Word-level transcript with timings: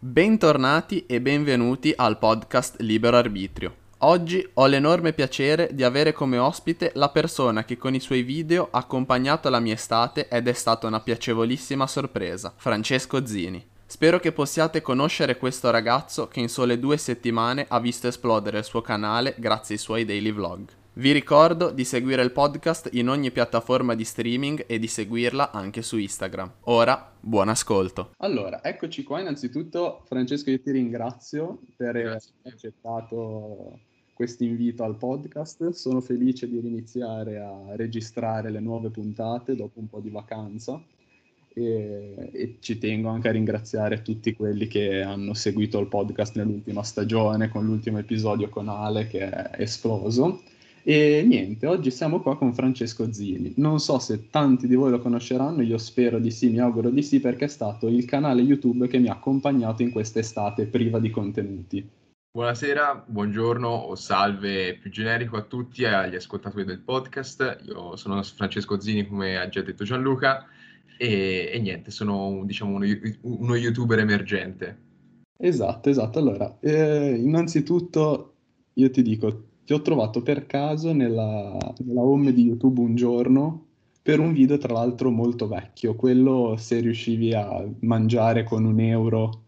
Bentornati 0.00 1.06
e 1.06 1.20
benvenuti 1.20 1.92
al 1.96 2.20
podcast 2.20 2.76
Libero 2.82 3.16
Arbitrio. 3.16 3.74
Oggi 3.98 4.48
ho 4.54 4.66
l'enorme 4.66 5.12
piacere 5.12 5.70
di 5.72 5.82
avere 5.82 6.12
come 6.12 6.38
ospite 6.38 6.92
la 6.94 7.08
persona 7.08 7.64
che 7.64 7.76
con 7.76 7.96
i 7.96 7.98
suoi 7.98 8.22
video 8.22 8.68
ha 8.70 8.78
accompagnato 8.78 9.48
la 9.48 9.58
mia 9.58 9.74
estate 9.74 10.28
ed 10.28 10.46
è 10.46 10.52
stata 10.52 10.86
una 10.86 11.00
piacevolissima 11.00 11.88
sorpresa, 11.88 12.54
Francesco 12.56 13.26
Zini. 13.26 13.66
Spero 13.86 14.20
che 14.20 14.30
possiate 14.30 14.82
conoscere 14.82 15.36
questo 15.36 15.68
ragazzo 15.72 16.28
che 16.28 16.38
in 16.38 16.48
sole 16.48 16.78
due 16.78 16.96
settimane 16.96 17.66
ha 17.68 17.80
visto 17.80 18.06
esplodere 18.06 18.58
il 18.58 18.64
suo 18.64 18.80
canale 18.80 19.34
grazie 19.36 19.74
ai 19.74 19.80
suoi 19.80 20.04
daily 20.04 20.30
vlog. 20.30 20.68
Vi 20.98 21.12
ricordo 21.12 21.70
di 21.70 21.84
seguire 21.84 22.24
il 22.24 22.32
podcast 22.32 22.88
in 22.94 23.08
ogni 23.08 23.30
piattaforma 23.30 23.94
di 23.94 24.02
streaming 24.02 24.64
e 24.66 24.80
di 24.80 24.88
seguirla 24.88 25.52
anche 25.52 25.80
su 25.80 25.96
Instagram. 25.96 26.54
Ora, 26.62 27.12
buon 27.20 27.48
ascolto. 27.48 28.14
Allora, 28.16 28.64
eccoci 28.64 29.04
qua. 29.04 29.20
Innanzitutto, 29.20 30.02
Francesco, 30.06 30.50
io 30.50 30.60
ti 30.60 30.72
ringrazio 30.72 31.60
per 31.76 31.90
aver 31.90 32.18
accettato 32.42 33.78
questo 34.12 34.42
invito 34.42 34.82
al 34.82 34.96
podcast. 34.96 35.68
Sono 35.68 36.00
felice 36.00 36.48
di 36.48 36.58
iniziare 36.58 37.38
a 37.38 37.76
registrare 37.76 38.50
le 38.50 38.58
nuove 38.58 38.90
puntate 38.90 39.54
dopo 39.54 39.78
un 39.78 39.88
po' 39.88 40.00
di 40.00 40.10
vacanza. 40.10 40.82
E, 41.54 42.30
e, 42.32 42.56
ci 42.58 42.76
tengo 42.78 43.10
anche 43.10 43.28
a 43.28 43.32
ringraziare 43.32 44.02
tutti 44.02 44.32
quelli 44.34 44.66
che 44.66 45.00
hanno 45.02 45.32
seguito 45.34 45.78
il 45.78 45.86
podcast 45.86 46.34
nell'ultima 46.34 46.82
stagione 46.82 47.48
con 47.50 47.64
l'ultimo 47.64 47.98
episodio 47.98 48.48
con 48.48 48.68
Ale 48.68 49.06
che 49.06 49.20
è 49.20 49.62
esploso 49.62 50.42
e 50.82 51.24
niente, 51.26 51.66
oggi 51.66 51.90
siamo 51.90 52.20
qua 52.20 52.36
con 52.36 52.54
Francesco 52.54 53.12
Zini. 53.12 53.52
Non 53.56 53.80
so 53.80 53.98
se 53.98 54.28
tanti 54.30 54.66
di 54.66 54.74
voi 54.74 54.90
lo 54.90 55.00
conosceranno, 55.00 55.62
io 55.62 55.78
spero 55.78 56.18
di 56.18 56.30
sì, 56.30 56.50
mi 56.50 56.60
auguro 56.60 56.90
di 56.90 57.02
sì, 57.02 57.20
perché 57.20 57.46
è 57.46 57.48
stato 57.48 57.88
il 57.88 58.04
canale 58.04 58.42
YouTube 58.42 58.88
che 58.88 58.98
mi 58.98 59.08
ha 59.08 59.12
accompagnato 59.12 59.82
in 59.82 59.90
quest'estate 59.90 60.66
priva 60.66 60.98
di 60.98 61.10
contenuti. 61.10 61.88
Buonasera, 62.30 63.04
buongiorno 63.06 63.66
o 63.66 63.94
salve 63.94 64.76
più 64.76 64.90
generico 64.90 65.36
a 65.36 65.42
tutti 65.42 65.82
e 65.82 65.88
agli 65.88 66.14
ascoltatori 66.14 66.64
del 66.64 66.78
podcast. 66.78 67.62
Io 67.66 67.96
sono 67.96 68.22
Francesco 68.22 68.78
Zini, 68.78 69.06
come 69.06 69.38
ha 69.38 69.48
già 69.48 69.62
detto 69.62 69.82
Gianluca, 69.82 70.46
e, 70.98 71.50
e 71.52 71.58
niente, 71.58 71.90
sono 71.90 72.42
diciamo, 72.44 72.76
uno, 72.76 72.86
uno, 73.22 73.54
youtuber 73.56 73.98
emergente. 73.98 74.78
Esatto, 75.36 75.88
esatto. 75.88 76.18
Allora, 76.18 76.58
eh, 76.60 77.16
innanzitutto 77.16 78.34
io 78.74 78.90
ti 78.90 79.02
dico, 79.02 79.47
ti 79.68 79.74
ho 79.74 79.82
trovato 79.82 80.22
per 80.22 80.46
caso 80.46 80.94
nella, 80.94 81.58
nella 81.84 82.00
home 82.00 82.32
di 82.32 82.44
YouTube 82.44 82.80
un 82.80 82.94
giorno 82.94 83.66
per 84.00 84.18
un 84.18 84.32
video 84.32 84.56
tra 84.56 84.72
l'altro 84.72 85.10
molto 85.10 85.46
vecchio, 85.46 85.94
quello 85.94 86.54
se 86.56 86.80
riuscivi 86.80 87.34
a 87.34 87.68
mangiare 87.80 88.44
con 88.44 88.64
un 88.64 88.80
euro 88.80 89.42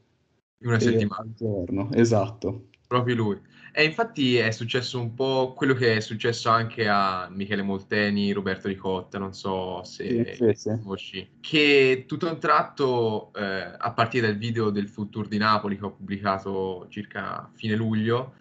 una 0.58 0.78
settimana 0.78 1.22
al 1.22 1.32
giorno, 1.34 1.88
esatto. 1.92 2.66
Proprio 2.86 3.14
lui. 3.14 3.40
E 3.72 3.84
infatti 3.84 4.36
è 4.36 4.50
successo 4.50 5.00
un 5.00 5.14
po' 5.14 5.54
quello 5.56 5.72
che 5.72 5.96
è 5.96 6.00
successo 6.00 6.50
anche 6.50 6.86
a 6.86 7.26
Michele 7.32 7.62
Molteni, 7.62 8.32
Roberto 8.32 8.68
Ricotta, 8.68 9.18
non 9.18 9.32
so 9.32 9.82
se 9.84 10.34
sì, 10.34 10.52
sì, 10.52 10.78
conosci, 10.82 11.28
che 11.40 12.04
tutto 12.06 12.28
un 12.28 12.38
tratto, 12.38 13.32
eh, 13.32 13.72
a 13.74 13.92
partire 13.94 14.26
dal 14.26 14.36
video 14.36 14.68
del 14.68 14.86
Food 14.86 15.08
Tour 15.08 15.28
di 15.28 15.38
Napoli 15.38 15.78
che 15.78 15.84
ho 15.86 15.92
pubblicato 15.92 16.88
circa 16.90 17.48
fine 17.54 17.74
luglio, 17.74 18.34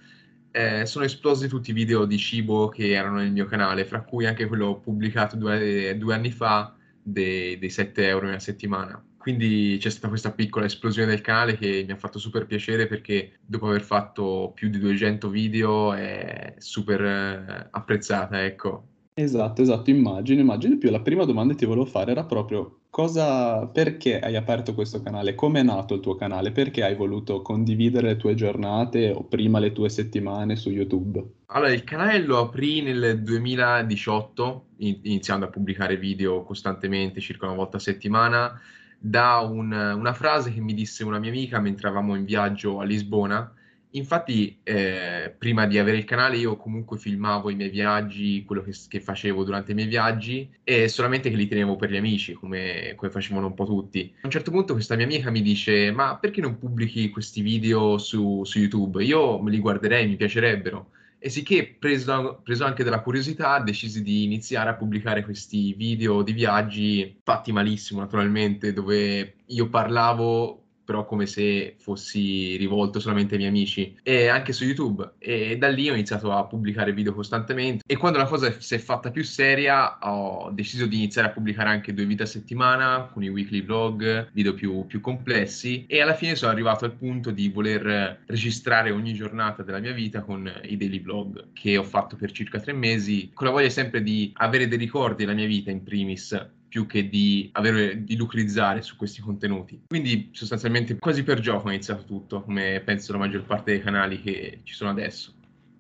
eh, 0.52 0.86
sono 0.86 1.06
esplosi 1.06 1.48
tutti 1.48 1.72
i 1.72 1.74
video 1.74 2.06
di 2.06 2.18
cibo 2.18 2.70
che 2.70 2.92
erano 2.92 3.18
nel 3.18 3.32
mio 3.32 3.46
canale, 3.46 3.86
fra 3.86 4.04
cui 4.04 4.26
anche 4.26 4.48
quello 4.48 4.80
pubblicato 4.80 5.36
due, 5.36 5.98
due 5.98 6.14
anni 6.14 6.32
fa 6.32 6.76
dei, 7.02 7.58
dei 7.58 7.70
7 7.70 8.08
euro 8.08 8.26
in 8.26 8.32
una 8.32 8.40
settimana. 8.40 9.04
Quindi 9.18 9.78
c'è 9.80 9.90
stata 9.90 10.08
questa 10.08 10.32
piccola 10.34 10.66
esplosione 10.66 11.10
del 11.10 11.22
canale 11.22 11.58
che 11.58 11.84
mi 11.86 11.92
ha 11.92 11.98
fatto 11.98 12.20
super 12.20 12.46
piacere 12.46 12.88
perché 12.88 13.40
dopo 13.46 13.68
aver 13.68 13.82
fatto 13.84 14.52
più 14.56 14.70
di 14.70 14.80
200 14.80 15.30
video 15.30 15.94
è 15.94 16.56
super 16.58 17.04
eh, 17.04 17.68
apprezzata, 17.72 18.44
ecco. 18.46 18.89
Esatto, 19.22 19.62
esatto, 19.62 19.90
immagino, 19.90 20.40
immagino. 20.40 20.78
Più 20.78 20.90
la 20.90 21.02
prima 21.02 21.26
domanda 21.26 21.52
che 21.52 21.60
ti 21.60 21.66
volevo 21.66 21.86
fare 21.86 22.12
era 22.12 22.24
proprio 22.24 22.84
cosa, 22.90 23.68
perché 23.68 24.18
hai 24.18 24.38
aperto 24.38 24.74
questo 24.74 25.02
canale? 25.02 25.36
Come 25.36 25.60
è 25.60 25.64
nato 25.64 25.96
il 25.96 26.00
tuo 26.00 26.16
canale? 26.16 26.54
Perché 26.54 26.86
hai 26.86 26.96
voluto 26.96 27.42
condividere 27.42 28.08
le 28.08 28.16
tue 28.16 28.34
giornate 28.34 29.12
o 29.12 29.26
prima 29.26 29.60
le 29.60 29.74
tue 29.74 29.90
settimane 29.90 30.56
su 30.56 30.70
YouTube? 30.70 31.22
Allora, 31.48 31.74
il 31.74 31.84
canale 31.84 32.20
lo 32.20 32.38
aprì 32.38 32.82
nel 32.82 33.22
2018, 33.22 34.68
iniziando 34.78 35.48
a 35.48 35.50
pubblicare 35.50 35.98
video 35.98 36.44
costantemente, 36.44 37.20
circa 37.20 37.46
una 37.46 37.56
volta 37.56 37.76
a 37.76 37.82
settimana, 37.82 38.58
da 38.98 39.40
un, 39.40 39.70
una 39.74 40.14
frase 40.14 40.54
che 40.54 40.62
mi 40.62 40.74
disse 40.74 41.04
una 41.04 41.20
mia 41.20 41.30
amica 41.30 41.60
mentre 41.60 41.90
eravamo 41.90 42.16
in 42.16 42.24
viaggio 42.24 42.80
a 42.80 42.86
Lisbona 42.86 43.54
Infatti, 43.94 44.60
eh, 44.62 45.34
prima 45.36 45.66
di 45.66 45.80
avere 45.80 45.98
il 45.98 46.04
canale, 46.04 46.38
io 46.38 46.58
comunque 46.58 47.00
filmavo 47.00 47.50
i 47.50 47.56
miei 47.56 47.70
viaggi, 47.70 48.44
quello 48.46 48.62
che, 48.62 48.72
che, 48.88 49.02
facevo 49.02 49.44
durante 49.44 49.72
i 49.72 49.76
miei 49.76 49.88
viaggi, 49.88 50.48
e 50.64 50.88
solamente 50.88 51.32
che 51.32 51.36
li 51.36 51.48
tenevo 51.48 51.76
per 51.76 51.90
gli 51.90 51.98
amici, 51.98 52.34
come, 52.34 52.94
come, 52.96 53.10
facevano 53.10 53.48
un 53.48 53.56
po' 53.56 53.66
tutti. 53.66 54.14
A 54.18 54.26
un 54.26 54.32
certo 54.32 54.52
punto 54.52 54.74
questa 54.74 54.96
mia 54.96 55.06
amica 55.06 55.32
mi 55.32 55.42
dice, 55.42 55.92
ma 55.92 56.18
perché 56.18 56.40
non 56.40 56.60
pubblichi 56.60 57.10
questi 57.10 57.42
video 57.42 57.98
su, 57.98 58.44
su 58.44 58.60
YouTube? 58.60 59.04
Io 59.04 59.42
me 59.42 59.50
li 59.50 59.60
guarderei, 59.60 60.08
mi 60.08 60.18
piacerebbero. 60.18 60.92
E 61.18 61.30
sicché, 61.30 61.76
preso, 61.78 62.42
preso 62.44 62.66
anche 62.66 62.84
dalla 62.84 63.02
curiosità, 63.02 63.60
decisi 63.60 64.04
di 64.04 64.24
iniziare 64.24 64.70
a 64.70 64.76
pubblicare 64.76 65.24
questi 65.24 65.74
video 65.74 66.22
di 66.22 66.32
viaggi 66.32 67.20
fatti 67.24 67.52
malissimo, 67.52 68.00
naturalmente, 68.02 68.72
dove 68.72 69.38
io 69.48 69.68
parlavo 69.68 70.64
però 70.90 71.06
come 71.06 71.28
se 71.28 71.76
fossi 71.78 72.58
rivolto 72.58 73.00
solamente 73.00 73.34
ai 73.34 73.42
miei 73.42 73.52
amici 73.52 73.96
e 74.02 74.28
anche 74.28 74.54
su 74.54 74.64
YouTube. 74.64 75.12
E 75.20 75.56
da 75.56 75.68
lì 75.68 75.88
ho 75.88 75.94
iniziato 75.94 76.32
a 76.32 76.46
pubblicare 76.46 76.94
video 76.94 77.14
costantemente. 77.14 77.84
E 77.86 77.96
quando 77.96 78.18
la 78.18 78.26
cosa 78.26 78.52
si 78.60 78.74
è 78.74 78.80
fatta 78.80 79.12
più 79.12 79.24
seria 79.24 80.00
ho 80.02 80.50
deciso 80.50 80.88
di 80.88 80.96
iniziare 80.96 81.28
a 81.28 81.32
pubblicare 81.32 81.70
anche 81.70 81.94
due 81.94 82.06
video 82.06 82.26
a 82.26 82.28
settimana 82.28 83.08
con 83.14 83.22
i 83.22 83.30
weekly 83.30 83.62
vlog, 83.64 84.32
video 84.32 84.56
più, 84.56 84.88
più 84.88 85.00
complessi. 85.00 85.86
E 85.86 86.02
alla 86.02 86.16
fine 86.16 86.34
sono 86.34 86.52
arrivato 86.52 86.86
al 86.86 86.94
punto 86.94 87.30
di 87.30 87.50
voler 87.50 88.24
registrare 88.26 88.90
ogni 88.90 89.14
giornata 89.14 89.62
della 89.62 89.78
mia 89.78 89.94
vita 89.94 90.22
con 90.22 90.52
i 90.64 90.76
daily 90.76 91.02
vlog 91.02 91.50
che 91.54 91.78
ho 91.78 91.84
fatto 91.84 92.16
per 92.16 92.32
circa 92.32 92.60
tre 92.60 92.74
mesi 92.74 93.30
con 93.32 93.46
la 93.46 93.54
voglia 93.54 93.70
sempre 93.70 94.02
di 94.02 94.32
avere 94.38 94.68
dei 94.68 94.80
ricordi 94.80 95.24
della 95.24 95.38
mia 95.38 95.46
vita 95.46 95.70
in 95.70 95.84
primis 95.84 96.58
più 96.70 96.86
che 96.86 97.10
di, 97.10 97.50
avere, 97.54 98.04
di 98.04 98.16
lucrizzare 98.16 98.82
su 98.82 98.96
questi 98.96 99.20
contenuti. 99.20 99.82
Quindi 99.88 100.30
sostanzialmente 100.32 100.98
quasi 100.98 101.24
per 101.24 101.40
gioco 101.40 101.70
è 101.70 101.74
iniziato 101.74 102.06
tutto, 102.06 102.42
come 102.44 102.82
penso 102.86 103.12
la 103.12 103.18
maggior 103.18 103.44
parte 103.44 103.72
dei 103.72 103.82
canali 103.82 104.22
che 104.22 104.62
ci 104.64 104.76
sono 104.76 104.92
adesso. 104.92 105.34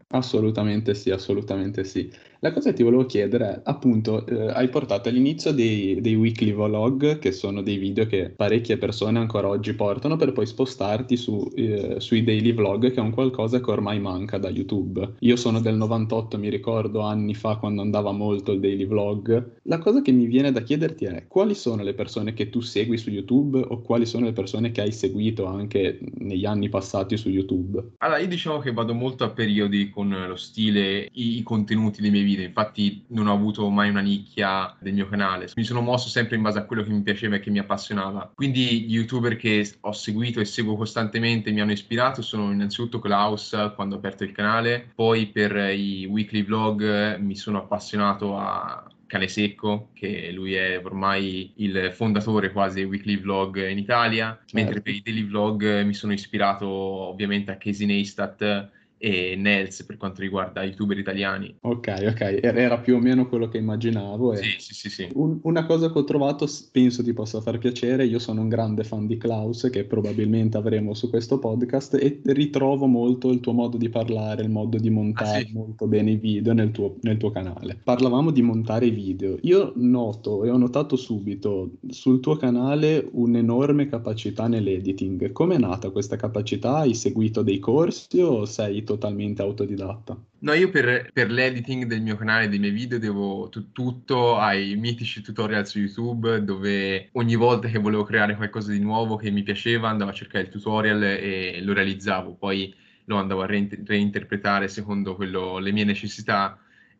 Assolutamente 0.07 0.95
sì, 0.95 1.11
assolutamente 1.11 1.83
sì. 1.83 2.11
La 2.41 2.53
cosa 2.53 2.69
che 2.69 2.77
ti 2.77 2.83
volevo 2.83 3.05
chiedere 3.05 3.55
è, 3.55 3.61
appunto, 3.65 4.25
eh, 4.25 4.49
hai 4.51 4.69
portato 4.69 5.09
all'inizio 5.09 5.51
dei, 5.51 5.99
dei, 5.99 6.15
weekly 6.15 6.53
vlog, 6.53 7.19
che 7.19 7.33
sono 7.33 7.61
dei 7.61 7.75
video 7.75 8.05
che 8.05 8.29
parecchie 8.29 8.77
persone 8.77 9.19
ancora 9.19 9.49
oggi 9.49 9.73
portano, 9.73 10.15
per 10.15 10.31
poi 10.31 10.45
spostarti 10.45 11.17
su, 11.17 11.51
eh, 11.53 11.95
sui 11.97 12.23
daily 12.23 12.53
vlog, 12.53 12.91
che 12.91 12.95
è 12.95 13.03
un 13.03 13.11
qualcosa 13.11 13.59
che 13.59 13.69
ormai 13.69 13.99
manca 13.99 14.37
da 14.37 14.49
YouTube. 14.49 15.15
Io 15.19 15.35
sono 15.35 15.59
del 15.59 15.75
98, 15.75 16.37
mi 16.37 16.47
ricordo 16.47 17.01
anni 17.01 17.33
fa 17.33 17.57
quando 17.57 17.81
andava 17.81 18.13
molto 18.13 18.53
il 18.53 18.61
daily 18.61 18.85
vlog. 18.85 19.57
La 19.63 19.79
cosa 19.79 20.01
che 20.01 20.13
mi 20.13 20.25
viene 20.25 20.53
da 20.53 20.61
chiederti 20.61 21.05
è, 21.05 21.25
quali 21.27 21.55
sono 21.55 21.83
le 21.83 21.93
persone 21.93 22.31
che 22.33 22.49
tu 22.49 22.61
segui 22.61 22.97
su 22.97 23.09
YouTube 23.09 23.59
o 23.59 23.81
quali 23.81 24.05
sono 24.05 24.23
le 24.27 24.33
persone 24.33 24.71
che 24.71 24.79
hai 24.79 24.93
seguito 24.93 25.45
anche 25.45 25.99
negli 26.19 26.45
anni 26.45 26.69
passati 26.69 27.17
su 27.17 27.27
YouTube? 27.27 27.95
Allora, 27.97 28.19
io 28.19 28.27
diciamo 28.27 28.59
che 28.59 28.71
vado 28.71 28.93
molto 28.93 29.25
a 29.25 29.29
periodi 29.29 29.89
con 29.89 30.15
lo 30.25 30.37
stile, 30.37 31.09
i, 31.11 31.39
i 31.39 31.43
contenuti 31.43 31.99
dei 31.99 32.11
miei 32.11 32.23
video, 32.23 32.28
infatti 32.37 33.03
non 33.09 33.27
ho 33.27 33.33
avuto 33.33 33.69
mai 33.69 33.89
una 33.89 34.01
nicchia 34.01 34.75
del 34.79 34.93
mio 34.93 35.07
canale, 35.07 35.49
mi 35.55 35.63
sono 35.63 35.81
mosso 35.81 36.09
sempre 36.09 36.35
in 36.35 36.41
base 36.41 36.59
a 36.59 36.65
quello 36.65 36.83
che 36.83 36.91
mi 36.91 37.01
piaceva 37.01 37.35
e 37.35 37.39
che 37.39 37.49
mi 37.49 37.59
appassionava. 37.59 38.31
Quindi 38.33 38.81
gli 38.83 38.93
youtuber 38.93 39.35
che 39.35 39.69
ho 39.81 39.91
seguito 39.91 40.39
e 40.39 40.45
seguo 40.45 40.75
costantemente 40.75 41.51
mi 41.51 41.61
hanno 41.61 41.71
ispirato 41.71 42.21
sono 42.21 42.51
innanzitutto 42.51 42.99
Klaus 42.99 43.71
quando 43.75 43.95
ho 43.95 43.97
aperto 43.97 44.23
il 44.23 44.31
canale, 44.31 44.91
poi 44.93 45.27
per 45.27 45.55
i 45.55 46.05
weekly 46.05 46.43
vlog 46.43 47.17
mi 47.17 47.35
sono 47.35 47.59
appassionato 47.59 48.37
a 48.37 48.85
Cane 49.09 49.27
Secco, 49.27 49.89
che 49.93 50.31
lui 50.31 50.53
è 50.53 50.79
ormai 50.83 51.51
il 51.55 51.91
fondatore 51.93 52.51
quasi 52.51 52.75
dei 52.75 52.83
weekly 52.83 53.17
vlog 53.19 53.67
in 53.67 53.79
Italia, 53.79 54.37
certo. 54.37 54.55
mentre 54.55 54.81
per 54.81 54.93
i 54.93 55.01
daily 55.03 55.25
vlog 55.25 55.81
mi 55.81 55.95
sono 55.95 56.13
ispirato 56.13 56.67
ovviamente 56.67 57.49
a 57.49 57.57
Casey 57.57 57.87
Neistat 57.87 58.69
e 58.99 59.35
Nels 59.37 59.83
per 59.83 59.97
quanto 59.97 60.21
riguarda 60.21 60.63
youtuber 60.63 60.97
italiani. 60.97 61.55
Ok, 61.61 62.05
ok, 62.07 62.39
era 62.43 62.77
più 62.77 62.97
o 62.97 62.99
meno 62.99 63.27
quello 63.27 63.47
che 63.47 63.57
immaginavo. 63.57 64.35
Sì, 64.35 64.55
sì, 64.59 64.73
sì. 64.73 64.89
sì. 64.89 65.09
Un, 65.13 65.39
una 65.43 65.65
cosa 65.65 65.91
che 65.91 65.97
ho 65.97 66.03
trovato, 66.03 66.47
penso 66.71 67.01
ti 67.01 67.13
possa 67.13 67.41
far 67.41 67.57
piacere, 67.57 68.05
io 68.05 68.19
sono 68.19 68.41
un 68.41 68.49
grande 68.49 68.83
fan 68.83 69.07
di 69.07 69.17
Klaus, 69.17 69.69
che 69.71 69.85
probabilmente 69.85 70.57
avremo 70.57 70.93
su 70.93 71.09
questo 71.09 71.39
podcast, 71.39 71.95
e 71.95 72.19
ritrovo 72.25 72.85
molto 72.85 73.29
il 73.31 73.39
tuo 73.39 73.53
modo 73.53 73.77
di 73.77 73.89
parlare, 73.89 74.43
il 74.43 74.49
modo 74.49 74.77
di 74.77 74.89
montare 74.89 75.39
ah, 75.39 75.45
sì? 75.45 75.53
molto 75.53 75.87
bene 75.87 76.11
i 76.11 76.17
video 76.17 76.53
nel 76.53 76.71
tuo, 76.71 76.97
nel 77.01 77.17
tuo 77.17 77.31
canale. 77.31 77.79
Parlavamo 77.81 78.31
di 78.31 78.41
montare 78.41 78.87
i 78.87 78.91
video. 78.91 79.37
Io 79.41 79.71
noto 79.75 80.43
e 80.43 80.49
ho 80.49 80.57
notato 80.57 80.97
subito 80.97 81.71
sul 81.87 82.19
tuo 82.19 82.35
canale 82.35 83.07
un'enorme 83.11 83.87
capacità 83.87 84.47
nell'editing. 84.47 85.31
Come 85.31 85.55
è 85.55 85.59
nata 85.59 85.89
questa 85.89 86.17
capacità? 86.17 86.77
Hai 86.77 86.93
seguito 86.93 87.41
dei 87.41 87.59
corsi 87.59 88.19
o 88.19 88.45
sei 88.45 88.83
totalmente 88.89 89.41
autodidatta? 89.43 90.19
No, 90.41 90.53
io 90.53 90.69
per, 90.69 91.11
per 91.13 91.29
l'editing 91.29 91.85
del 91.85 92.01
mio 92.01 92.15
canale, 92.15 92.49
dei 92.49 92.57
miei 92.59 92.71
video, 92.71 92.97
devo 92.97 93.49
t- 93.49 93.71
tutto 93.71 94.37
ai 94.37 94.75
mitici 94.77 95.21
tutorial 95.21 95.67
su 95.67 95.79
YouTube, 95.79 96.43
dove 96.43 97.09
ogni 97.13 97.35
volta 97.35 97.67
che 97.67 97.77
volevo 97.77 98.03
creare 98.03 98.35
qualcosa 98.35 98.71
di 98.71 98.79
nuovo 98.79 99.15
che 99.15 99.29
mi 99.29 99.43
piaceva, 99.43 99.89
andavo 99.89 100.09
a 100.09 100.13
cercare 100.13 100.45
il 100.45 100.49
tutorial 100.49 101.03
e 101.03 101.61
lo 101.61 101.73
realizzavo. 101.73 102.35
Poi 102.35 102.73
lo 103.05 103.17
andavo 103.17 103.41
a 103.41 103.45
rein- 103.45 103.83
reinterpretare 103.85 104.67
secondo 104.69 105.15
quello, 105.15 105.59
le 105.59 105.71
mie 105.71 105.83
necessità 105.83 106.57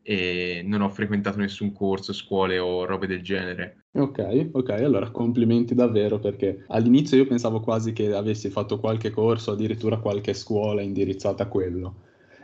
e 0.10 0.64
non 0.66 0.82
ho 0.82 0.90
frequentato 0.90 1.38
nessun 1.38 1.72
corso, 1.72 2.14
scuole 2.14 2.58
o 2.58 2.84
robe 2.84 3.06
del 3.06 3.22
genere. 3.22 3.84
Ok, 3.92 4.50
ok, 4.54 4.70
allora 4.72 5.12
complimenti 5.12 5.76
davvero 5.76 6.18
perché 6.18 6.66
all'inizio 6.70 7.16
io 7.16 7.28
pensavo 7.28 7.60
quasi 7.60 7.94
che 7.94 8.12
avessi 8.16 8.50
fatto 8.50 8.80
qualche 8.80 9.12
corso, 9.12 9.52
addirittura 9.52 10.00
qualche 10.00 10.34
scuola 10.34 10.82
indirizzata 10.82 11.44
a 11.44 11.46
quello. 11.46 11.96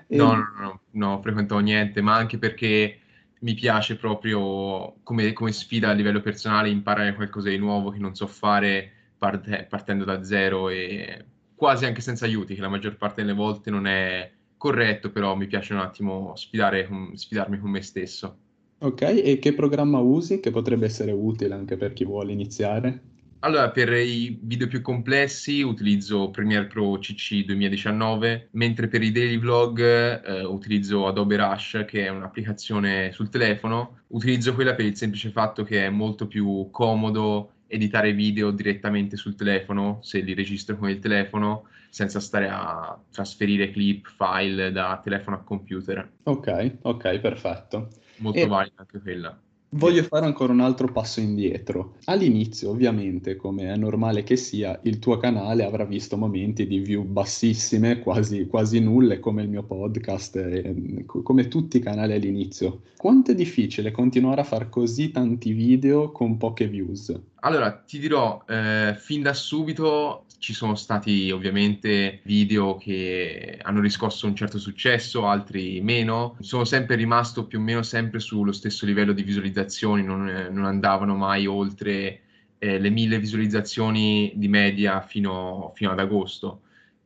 E... 0.05 0.15
No, 0.15 0.35
no, 0.35 0.45
no, 0.59 0.81
no, 0.91 1.21
frequentavo 1.23 1.59
niente, 1.59 2.01
ma 2.01 2.13
anche 2.13 2.37
perché 2.37 2.99
mi 3.39 3.55
piace 3.55 3.95
proprio 3.95 4.97
come, 5.01 5.33
come, 5.33 5.51
sfida 5.51 5.89
a 5.89 5.93
livello 5.93 6.21
personale 6.21 6.69
imparare 6.69 7.15
qualcosa 7.15 7.49
di 7.49 7.57
nuovo 7.57 7.89
che 7.89 7.97
non 7.97 8.13
so 8.13 8.27
fare 8.27 8.91
parte, 9.17 9.65
partendo 9.67 10.03
da 10.03 10.21
zero 10.23 10.69
e 10.69 11.25
quasi 11.55 11.85
anche 11.85 12.01
senza 12.01 12.25
aiuti, 12.25 12.53
che 12.53 12.61
la 12.61 12.69
maggior 12.69 12.95
parte 12.95 13.23
delle 13.23 13.33
volte 13.33 13.71
non 13.71 13.87
è 13.87 14.31
corretto, 14.57 15.11
però 15.11 15.35
mi 15.35 15.47
piace 15.47 15.73
un 15.73 15.79
attimo 15.79 16.35
sfidare, 16.35 16.87
sfidarmi 17.13 17.59
con 17.59 17.69
me 17.69 17.81
stesso. 17.81 18.37
Ok, 18.79 19.01
e 19.01 19.39
che 19.39 19.53
programma 19.53 19.99
usi 19.99 20.39
che 20.39 20.51
potrebbe 20.51 20.85
essere 20.85 21.11
utile 21.11 21.53
anche 21.53 21.77
per 21.77 21.93
chi 21.93 22.03
vuole 22.03 22.31
iniziare? 22.31 23.13
Allora, 23.45 23.69
per 23.69 23.93
i 23.93 24.39
video 24.41 24.67
più 24.67 24.81
complessi 24.81 25.61
utilizzo 25.61 26.31
Premiere 26.31 26.65
Pro 26.65 26.97
CC 26.97 27.45
2019, 27.45 28.49
mentre 28.53 28.87
per 28.87 29.03
i 29.03 29.11
daily 29.11 29.37
vlog 29.37 29.79
eh, 29.79 30.43
utilizzo 30.43 31.05
Adobe 31.05 31.37
Rush, 31.37 31.85
che 31.87 32.05
è 32.05 32.09
un'applicazione 32.09 33.11
sul 33.11 33.29
telefono. 33.29 33.99
Utilizzo 34.07 34.55
quella 34.55 34.73
per 34.73 34.85
il 34.85 34.97
semplice 34.97 35.29
fatto 35.29 35.63
che 35.63 35.85
è 35.85 35.89
molto 35.89 36.25
più 36.25 36.69
comodo 36.71 37.51
editare 37.67 38.13
video 38.13 38.51
direttamente 38.51 39.17
sul 39.17 39.35
telefono, 39.35 39.99
se 40.01 40.19
li 40.19 40.33
registro 40.33 40.77
con 40.77 40.89
il 40.89 40.99
telefono, 40.99 41.67
senza 41.89 42.19
stare 42.19 42.49
a 42.49 42.99
trasferire 43.09 43.71
clip, 43.71 44.07
file 44.17 44.71
da 44.71 44.99
telefono 45.03 45.37
a 45.37 45.39
computer. 45.39 46.11
Ok, 46.23 46.77
ok, 46.81 47.19
perfetto. 47.19 47.89
Molto 48.17 48.39
e... 48.39 48.47
valida 48.47 48.73
anche 48.77 48.99
quella. 48.99 49.39
Voglio 49.69 50.03
fare 50.03 50.25
ancora 50.25 50.53
un 50.53 50.61
altro 50.61 50.87
passo 50.87 51.19
indietro. 51.19 51.95
All'inizio, 52.05 52.69
ovviamente, 52.69 53.35
come 53.35 53.73
è 53.73 53.75
normale 53.75 54.23
che 54.23 54.37
sia, 54.37 54.79
il 54.83 54.99
tuo 54.99 55.17
canale 55.17 55.65
avrà 55.65 55.83
visto 55.83 56.15
momenti 56.15 56.65
di 56.65 56.79
view 56.79 57.03
bassissime, 57.03 57.99
quasi, 57.99 58.47
quasi 58.47 58.79
nulle, 58.79 59.19
come 59.19 59.41
il 59.41 59.49
mio 59.49 59.63
podcast, 59.63 60.37
e, 60.37 61.03
come 61.05 61.49
tutti 61.49 61.77
i 61.77 61.81
canali 61.81 62.13
all'inizio. 62.13 62.83
Quanto 62.95 63.31
è 63.31 63.35
difficile 63.35 63.91
continuare 63.91 64.41
a 64.41 64.45
fare 64.45 64.69
così 64.69 65.11
tanti 65.11 65.51
video 65.51 66.11
con 66.11 66.37
poche 66.37 66.69
views? 66.69 67.13
Allora, 67.45 67.71
ti 67.71 67.99
dirò, 67.99 68.43
eh, 68.47 68.95
fin 68.97 69.21
da 69.21 69.35
subito 69.35 70.25
ci 70.39 70.51
sono 70.51 70.73
stati 70.73 71.29
ovviamente 71.29 72.21
video 72.23 72.75
che 72.75 73.59
hanno 73.61 73.81
riscosso 73.81 74.25
un 74.25 74.35
certo 74.35 74.57
successo, 74.57 75.27
altri 75.27 75.79
meno. 75.79 76.37
Sono 76.39 76.65
sempre 76.65 76.95
rimasto 76.95 77.45
più 77.45 77.59
o 77.59 77.61
meno 77.61 77.83
sempre 77.83 78.19
sullo 78.19 78.51
stesso 78.51 78.87
livello 78.87 79.13
di 79.13 79.21
visualizzazioni, 79.21 80.01
non, 80.03 80.27
eh, 80.27 80.49
non 80.49 80.65
andavano 80.65 81.15
mai 81.15 81.45
oltre 81.45 82.21
eh, 82.57 82.79
le 82.79 82.89
mille 82.89 83.19
visualizzazioni 83.19 84.33
di 84.35 84.47
media 84.47 85.01
fino, 85.01 85.71
fino 85.75 85.91
ad 85.91 85.99
agosto 85.99 86.61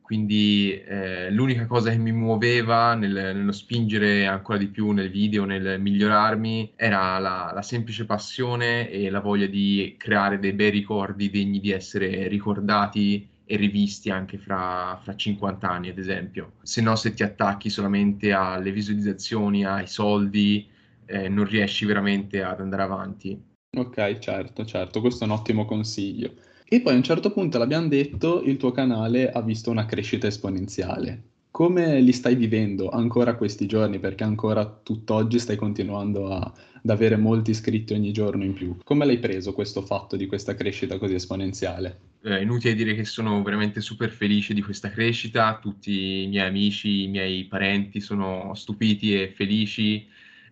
quindi 0.10 0.74
eh, 0.74 1.30
l'unica 1.30 1.68
cosa 1.68 1.92
che 1.92 1.98
mi 2.00 2.12
muoveva 2.12 2.96
nel, 2.96 3.14
nello 3.14 3.52
spingere 3.52 4.26
ancora 4.26 4.58
di 4.58 4.66
più 4.66 4.90
nel 4.90 5.12
video, 5.12 5.46
nel 5.46 5.80
migliorarmi, 5.80 6.74
era 6.76 7.20
la, 7.20 7.52
la, 7.54 7.62
semplice 7.62 8.08
passione 8.08 8.90
e 8.90 9.12
la 9.12 9.20
voglia 9.20 9.46
di 9.46 9.94
creare 10.00 10.40
dei 10.40 10.54
bei 10.54 10.72
ricordi 10.72 11.30
degni 11.30 11.60
di 11.60 11.70
essere 11.70 12.28
ricordati 12.28 13.30
e 13.46 13.56
rivisti 13.56 14.10
anche 14.10 14.40
fra, 14.40 15.00
fra 15.00 15.16
50 15.16 15.70
anni, 15.70 15.90
ad 15.90 16.00
esempio. 16.00 16.54
Se 16.64 16.82
no, 16.82 16.96
se 16.96 17.14
ti 17.14 17.22
attacchi 17.22 17.70
solamente 17.70 18.32
alle 18.32 18.72
visualizzazioni, 18.72 19.64
ai 19.64 19.86
soldi, 19.86 20.68
eh, 21.06 21.30
non 21.30 21.46
riesci 21.46 21.86
veramente 21.86 22.42
ad 22.42 22.62
andare 22.62 22.82
avanti. 22.82 23.40
Ok, 23.78 24.18
certo, 24.18 24.66
certo, 24.66 25.02
questo 25.02 25.26
è 25.26 25.28
un 25.28 25.34
ottimo 25.34 25.66
consiglio. 25.66 26.34
E 26.72 26.82
poi 26.82 26.94
a 26.94 26.98
un 26.98 27.04
certo 27.04 27.32
punto, 27.32 27.58
l'abbiamo 27.58 27.88
detto, 27.88 28.44
il 28.44 28.58
tuo 28.58 28.70
canale 28.70 29.32
ha 29.32 29.42
visto 29.42 29.72
una 29.72 29.88
crescita 29.88 30.28
esponenziale. 30.28 31.24
Come 31.50 32.00
li 32.00 32.12
stai 32.12 32.36
vivendo 32.36 32.90
ancora 32.90 33.34
questi 33.34 33.66
giorni? 33.66 33.98
Perché 33.98 34.24
ancora 34.24 34.68
tutt'oggi 34.68 35.40
stai 35.40 35.56
continuando 35.56 36.32
a, 36.32 36.38
ad 36.40 36.90
avere 36.92 37.18
molti 37.18 37.50
iscritti 37.50 37.94
ogni 37.94 38.12
giorno 38.12 38.44
in 38.44 38.54
più. 38.54 38.78
Come 38.84 39.06
l'hai 39.08 39.18
preso 39.18 39.54
questo 39.54 39.82
fatto 39.82 40.16
di 40.16 40.28
questa 40.28 40.54
crescita 40.54 41.00
così 41.00 41.16
esponenziale? 41.16 42.02
Eh, 42.22 42.44
inutile 42.44 42.76
dire 42.76 42.94
che 42.94 43.04
sono 43.04 43.42
veramente 43.42 43.82
super 43.82 44.12
felice 44.12 44.54
di 44.54 44.62
questa 44.62 44.92
crescita, 44.92 45.58
tutti 45.60 46.22
i 46.22 46.28
miei 46.28 46.48
amici, 46.48 47.06
i 47.06 47.08
miei 47.08 47.46
parenti 47.46 48.00
sono 48.00 48.54
stupiti 48.54 49.20
e 49.20 49.34
felici 49.36 50.06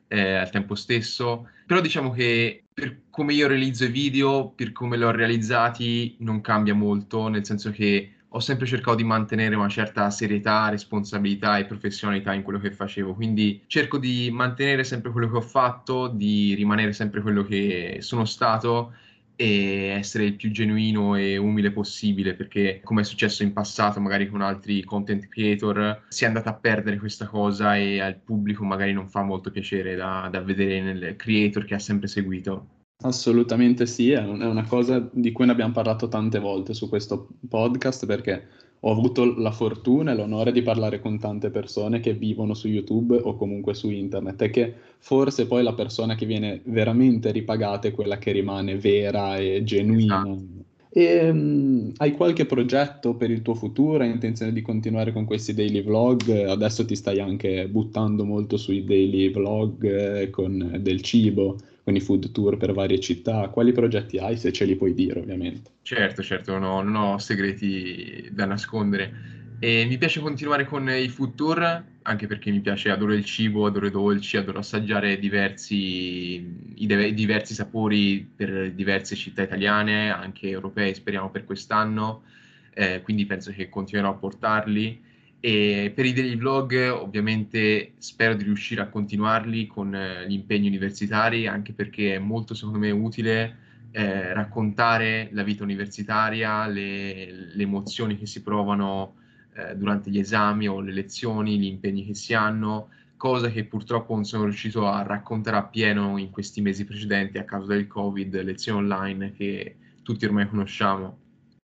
eh, 0.07 0.33
al 0.33 0.49
tempo 0.49 0.73
stesso, 0.73 1.47
però 1.67 1.81
diciamo 1.81 2.11
che 2.11 2.63
per 2.73 3.01
come 3.09 3.33
io 3.33 3.47
realizzo 3.47 3.83
i 3.83 3.89
video, 3.89 4.51
per 4.55 4.71
come 4.71 4.95
li 4.95 5.03
ho 5.03 5.11
realizzati, 5.11 6.15
non 6.19 6.39
cambia 6.39 6.73
molto, 6.73 7.27
nel 7.27 7.45
senso 7.45 7.71
che 7.71 8.13
ho 8.29 8.39
sempre 8.39 8.65
cercato 8.65 8.95
di 8.95 9.03
mantenere 9.03 9.55
una 9.55 9.67
certa 9.67 10.09
serietà, 10.09 10.69
responsabilità 10.69 11.57
e 11.57 11.65
professionalità 11.65 12.33
in 12.33 12.43
quello 12.43 12.59
che 12.59 12.71
facevo, 12.71 13.13
quindi 13.15 13.63
cerco 13.67 13.97
di 13.97 14.29
mantenere 14.31 14.85
sempre 14.85 15.11
quello 15.11 15.29
che 15.29 15.37
ho 15.37 15.41
fatto, 15.41 16.07
di 16.07 16.53
rimanere 16.53 16.93
sempre 16.93 17.21
quello 17.21 17.43
che 17.43 17.97
sono 17.99 18.23
stato 18.23 18.93
e 19.37 19.89
essere 19.89 20.25
il 20.25 20.35
più 20.35 20.49
genuino 20.49 21.15
e 21.15 21.37
umile 21.37 21.71
possibile 21.71 22.33
perché 22.33 22.81
come 22.83 23.01
è 23.01 23.03
successo 23.03 23.43
in 23.43 23.53
passato 23.53 23.99
magari 23.99 24.27
con 24.27 24.41
altri 24.41 24.83
content 24.83 25.27
creator 25.27 26.05
si 26.09 26.23
è 26.23 26.27
andata 26.27 26.49
a 26.49 26.55
perdere 26.55 26.97
questa 26.97 27.27
cosa 27.27 27.77
e 27.77 28.01
al 28.01 28.17
pubblico 28.17 28.65
magari 28.65 28.93
non 28.93 29.07
fa 29.07 29.21
molto 29.21 29.51
piacere 29.51 29.95
da, 29.95 30.27
da 30.31 30.41
vedere 30.41 30.81
nel 30.81 31.15
creator 31.15 31.65
che 31.65 31.75
ha 31.75 31.79
sempre 31.79 32.07
seguito. 32.07 32.69
Assolutamente 33.03 33.85
sì, 33.85 34.09
è 34.09 34.23
una 34.25 34.65
cosa 34.65 35.07
di 35.13 35.31
cui 35.31 35.45
ne 35.45 35.51
abbiamo 35.51 35.71
parlato 35.71 36.07
tante 36.07 36.39
volte 36.39 36.73
su 36.73 36.89
questo 36.89 37.27
podcast 37.47 38.07
perché 38.07 38.47
ho 38.79 38.91
avuto 38.91 39.35
la 39.37 39.51
fortuna 39.51 40.11
e 40.11 40.15
l'onore 40.15 40.51
di 40.51 40.61
parlare 40.61 40.99
con 40.99 41.17
tante 41.19 41.49
persone 41.49 41.99
che 41.99 42.13
vivono 42.13 42.53
su 42.53 42.67
YouTube 42.67 43.15
o 43.15 43.35
comunque 43.35 43.73
su 43.73 43.89
internet 43.89 44.41
e 44.43 44.49
che 44.49 44.73
forse 44.99 45.47
poi 45.47 45.63
la 45.63 45.73
persona 45.73 46.15
che 46.15 46.25
viene 46.25 46.61
veramente 46.65 47.31
ripagata 47.31 47.87
è 47.87 47.91
quella 47.91 48.17
che 48.17 48.31
rimane 48.31 48.77
vera 48.77 49.37
e 49.37 49.63
genuina. 49.63 50.21
Esatto. 50.21 50.65
E, 50.89 51.29
um, 51.29 51.91
hai 51.97 52.13
qualche 52.13 52.45
progetto 52.45 53.15
per 53.15 53.29
il 53.29 53.41
tuo 53.41 53.53
futuro? 53.53 54.03
Hai 54.03 54.09
intenzione 54.09 54.53
di 54.53 54.61
continuare 54.61 55.11
con 55.11 55.25
questi 55.25 55.53
daily 55.53 55.83
vlog? 55.83 56.29
Adesso 56.29 56.85
ti 56.85 56.95
stai 56.95 57.19
anche 57.19 57.67
buttando 57.67 58.25
molto 58.25 58.57
sui 58.57 58.83
daily 58.83 59.31
vlog 59.31 59.83
eh, 59.83 60.29
con 60.29 60.77
del 60.79 61.01
cibo 61.01 61.57
con 61.87 61.95
i 61.95 62.01
food 62.01 62.31
tour 62.33 62.57
per 62.57 62.73
varie 62.73 62.99
città. 62.99 63.47
Quali 63.47 63.71
progetti 63.71 64.17
hai, 64.17 64.35
se 64.35 64.51
ce 64.51 64.65
li 64.65 64.75
puoi 64.75 64.93
dire, 64.93 65.21
ovviamente? 65.21 65.71
Certo, 65.81 66.21
certo, 66.21 66.51
ho, 66.53 66.59
non 66.59 66.95
ho 66.95 67.17
segreti 67.17 68.27
da 68.31 68.45
nascondere. 68.45 69.13
E 69.57 69.85
mi 69.85 69.97
piace 69.97 70.19
continuare 70.19 70.65
con 70.65 70.89
i 70.89 71.07
food 71.07 71.33
tour, 71.35 71.91
anche 72.01 72.27
perché 72.27 72.51
mi 72.51 72.59
piace, 72.59 72.89
adoro 72.89 73.13
il 73.13 73.23
cibo, 73.23 73.65
adoro 73.65 73.87
i 73.87 73.91
dolci, 73.91 74.35
adoro 74.35 74.59
assaggiare 74.59 75.17
diversi, 75.17 76.41
de- 76.85 77.13
diversi 77.13 77.53
sapori 77.53 78.21
per 78.35 78.73
diverse 78.73 79.15
città 79.15 79.43
italiane, 79.43 80.09
anche 80.11 80.49
europee, 80.49 80.93
speriamo 80.93 81.31
per 81.31 81.45
quest'anno. 81.45 82.25
Eh, 82.73 83.01
quindi 83.01 83.25
penso 83.25 83.51
che 83.53 83.69
continuerò 83.69 84.11
a 84.11 84.17
portarli. 84.17 85.01
E 85.39 85.91
per 85.93 86.05
i 86.05 86.13
daily 86.13 86.35
vlog 86.35 86.91
ovviamente 86.91 87.93
spero 87.99 88.33
di 88.33 88.43
riuscire 88.43 88.81
a 88.81 88.89
continuarli 88.89 89.67
con 89.67 89.93
eh, 89.93 90.27
gli 90.27 90.33
impegni 90.33 90.67
universitari, 90.67 91.47
anche 91.47 91.73
perché 91.73 92.15
è 92.15 92.19
molto 92.19 92.53
secondo 92.55 92.79
me 92.79 92.89
utile 92.89 93.65
eh, 93.91 94.33
raccontare 94.33 95.29
la 95.31 95.43
vita 95.43 95.63
universitaria, 95.63 96.67
le, 96.67 97.31
le, 97.53 97.63
emozioni 97.63 98.17
che 98.17 98.25
si 98.25 98.41
provano 98.41 99.15
eh, 99.53 99.75
durante 99.75 100.09
gli 100.09 100.19
esami 100.19 100.67
o 100.67 100.81
le 100.81 100.91
lezioni, 100.91 101.57
gli 101.57 101.65
impegni 101.65 102.05
che 102.05 102.13
si 102.13 102.33
hanno, 102.33 102.89
cosa 103.15 103.49
che 103.49 103.65
purtroppo 103.65 104.13
non 104.13 104.25
sono 104.25 104.43
riuscito 104.43 104.87
a 104.87 105.03
raccontare 105.03 105.57
appieno 105.57 106.17
in 106.17 106.29
questi 106.29 106.61
mesi 106.61 106.85
precedenti 106.85 107.37
a 107.37 107.45
causa 107.45 107.73
del 107.73 107.87
Covid, 107.87 108.41
lezioni 108.41 108.79
online 108.79 109.33
che 109.33 109.75
tutti 110.03 110.25
ormai 110.25 110.47
conosciamo. 110.47 111.17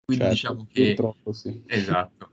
Quindi 0.04 0.24
Certo, 0.24 0.34
diciamo 0.34 0.66
che... 0.70 0.94
purtroppo 0.94 1.32
sì. 1.32 1.62
Esatto. 1.66 2.30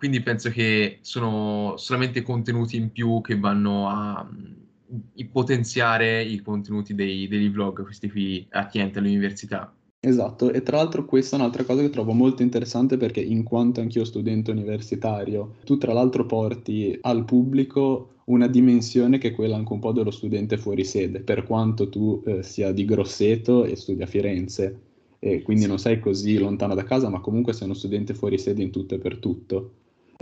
Quindi 0.00 0.22
penso 0.22 0.48
che 0.48 0.96
sono 1.02 1.74
solamente 1.76 2.22
contenuti 2.22 2.74
in 2.78 2.90
più 2.90 3.20
che 3.20 3.38
vanno 3.38 3.86
a 3.86 4.24
mh, 4.24 5.26
potenziare 5.30 6.22
i 6.22 6.38
contenuti 6.40 6.94
dei, 6.94 7.28
degli 7.28 7.50
vlog, 7.50 7.82
questi 7.82 8.08
qui 8.08 8.46
attinenti 8.48 8.96
all'università. 8.96 9.70
Esatto, 10.00 10.50
e 10.50 10.62
tra 10.62 10.78
l'altro 10.78 11.04
questa 11.04 11.36
è 11.36 11.38
un'altra 11.38 11.64
cosa 11.64 11.82
che 11.82 11.90
trovo 11.90 12.14
molto 12.14 12.40
interessante 12.42 12.96
perché 12.96 13.20
in 13.20 13.42
quanto 13.42 13.82
anch'io 13.82 14.06
studente 14.06 14.50
universitario, 14.50 15.56
tu 15.66 15.76
tra 15.76 15.92
l'altro 15.92 16.24
porti 16.24 16.96
al 17.02 17.26
pubblico 17.26 18.22
una 18.30 18.46
dimensione 18.46 19.18
che 19.18 19.28
è 19.28 19.34
quella 19.34 19.56
anche 19.56 19.74
un 19.74 19.80
po' 19.80 19.92
dello 19.92 20.10
studente 20.10 20.56
fuori 20.56 20.82
sede, 20.82 21.20
per 21.20 21.44
quanto 21.44 21.90
tu 21.90 22.22
eh, 22.24 22.42
sia 22.42 22.72
di 22.72 22.86
Grosseto 22.86 23.66
e 23.66 23.76
studi 23.76 24.00
a 24.00 24.06
Firenze, 24.06 24.80
e 25.18 25.42
quindi 25.42 25.66
non 25.66 25.78
sei 25.78 26.00
così 26.00 26.38
lontano 26.38 26.74
da 26.74 26.84
casa, 26.84 27.10
ma 27.10 27.20
comunque 27.20 27.52
sei 27.52 27.66
uno 27.66 27.74
studente 27.74 28.14
fuori 28.14 28.38
sede 28.38 28.62
in 28.62 28.70
tutto 28.70 28.94
e 28.94 28.98
per 28.98 29.18
tutto. 29.18 29.72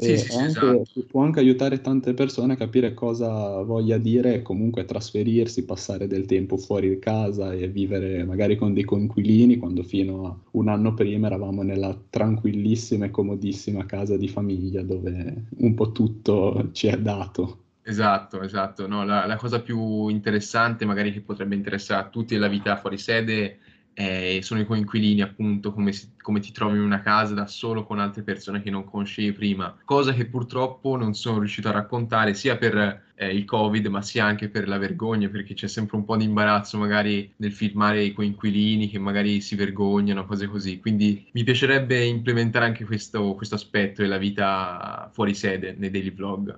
Sì, 0.00 0.16
sì, 0.16 0.32
anche- 0.32 0.46
esatto. 0.46 0.84
può 1.08 1.22
anche 1.24 1.40
aiutare 1.40 1.80
tante 1.80 2.14
persone 2.14 2.52
a 2.52 2.56
capire 2.56 2.94
cosa 2.94 3.60
voglia 3.62 3.98
dire 3.98 4.34
e 4.34 4.42
comunque 4.42 4.84
trasferirsi, 4.84 5.64
passare 5.64 6.06
del 6.06 6.24
tempo 6.24 6.56
fuori 6.56 6.88
di 6.88 6.98
casa 7.00 7.52
e 7.52 7.68
vivere 7.68 8.24
magari 8.24 8.56
con 8.56 8.72
dei 8.74 8.84
coinquilini, 8.84 9.56
quando 9.56 9.82
fino 9.82 10.26
a 10.26 10.38
un 10.52 10.68
anno 10.68 10.94
prima 10.94 11.26
eravamo 11.26 11.62
nella 11.62 12.00
tranquillissima 12.10 13.06
e 13.06 13.10
comodissima 13.10 13.86
casa 13.86 14.16
di 14.16 14.28
famiglia 14.28 14.82
dove 14.82 15.46
un 15.58 15.74
po' 15.74 15.90
tutto 15.90 16.68
ci 16.72 16.86
è 16.86 16.96
dato. 16.98 17.64
Esatto, 17.82 18.42
esatto. 18.42 18.86
No, 18.86 19.04
la, 19.04 19.24
la 19.24 19.36
cosa 19.36 19.62
più 19.62 20.08
interessante, 20.08 20.84
magari 20.84 21.10
che 21.10 21.22
potrebbe 21.22 21.54
interessare 21.54 22.02
a 22.06 22.08
tutti 22.10 22.34
della 22.34 22.48
vita 22.48 22.76
fuori 22.76 22.98
sede, 22.98 23.60
eh, 24.00 24.38
sono 24.42 24.60
i 24.60 24.64
coinquilini, 24.64 25.22
appunto, 25.22 25.72
come, 25.72 25.92
si- 25.92 26.12
come 26.20 26.38
ti 26.38 26.52
trovi 26.52 26.76
in 26.76 26.84
una 26.84 27.00
casa 27.00 27.34
da 27.34 27.48
solo 27.48 27.84
con 27.84 27.98
altre 27.98 28.22
persone 28.22 28.62
che 28.62 28.70
non 28.70 28.84
conoscevi 28.84 29.32
prima. 29.32 29.76
Cosa 29.84 30.12
che 30.12 30.26
purtroppo 30.26 30.96
non 30.96 31.14
sono 31.14 31.38
riuscito 31.40 31.68
a 31.68 31.72
raccontare 31.72 32.34
sia 32.34 32.56
per 32.56 33.06
eh, 33.16 33.34
il 33.34 33.44
Covid, 33.44 33.86
ma 33.86 34.00
sia 34.00 34.24
anche 34.24 34.48
per 34.50 34.68
la 34.68 34.78
vergogna, 34.78 35.28
perché 35.28 35.54
c'è 35.54 35.66
sempre 35.66 35.96
un 35.96 36.04
po' 36.04 36.16
di 36.16 36.22
imbarazzo 36.24 36.78
magari 36.78 37.32
nel 37.38 37.52
filmare 37.52 38.04
i 38.04 38.12
coinquilini 38.12 38.88
che 38.88 38.98
magari 39.00 39.40
si 39.40 39.56
vergognano, 39.56 40.26
cose 40.26 40.46
così. 40.46 40.78
Quindi 40.78 41.28
mi 41.32 41.42
piacerebbe 41.42 42.04
implementare 42.04 42.66
anche 42.66 42.84
questo, 42.84 43.34
questo 43.34 43.56
aspetto 43.56 44.02
della 44.02 44.18
vita 44.18 45.10
fuori 45.12 45.34
sede 45.34 45.74
nei 45.76 45.90
daily 45.90 46.12
vlog. 46.12 46.56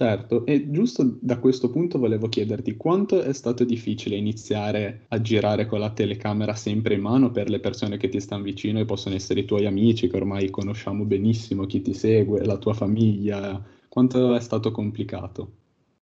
Certo, 0.00 0.46
e 0.46 0.70
giusto 0.70 1.18
da 1.20 1.40
questo 1.40 1.70
punto 1.70 1.98
volevo 1.98 2.28
chiederti 2.28 2.76
quanto 2.76 3.20
è 3.20 3.32
stato 3.32 3.64
difficile 3.64 4.14
iniziare 4.14 5.06
a 5.08 5.20
girare 5.20 5.66
con 5.66 5.80
la 5.80 5.90
telecamera 5.92 6.54
sempre 6.54 6.94
in 6.94 7.00
mano 7.00 7.32
per 7.32 7.50
le 7.50 7.58
persone 7.58 7.96
che 7.96 8.08
ti 8.08 8.20
stanno 8.20 8.44
vicino 8.44 8.78
e 8.78 8.84
possono 8.84 9.16
essere 9.16 9.40
i 9.40 9.44
tuoi 9.44 9.66
amici, 9.66 10.06
che 10.08 10.16
ormai 10.16 10.50
conosciamo 10.50 11.04
benissimo, 11.04 11.66
chi 11.66 11.82
ti 11.82 11.94
segue, 11.94 12.44
la 12.44 12.58
tua 12.58 12.74
famiglia, 12.74 13.60
quanto 13.88 14.36
è 14.36 14.40
stato 14.40 14.70
complicato? 14.70 15.57